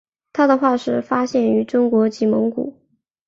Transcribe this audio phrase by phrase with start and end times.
[0.33, 2.75] 它的化石发现于中国及蒙古。